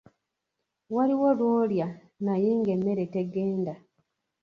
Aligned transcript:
Waliwo 0.95 1.29
lw’olya 1.37 1.87
naye 2.25 2.49
ng’emmere 2.59 3.05
tegenda. 3.15 3.73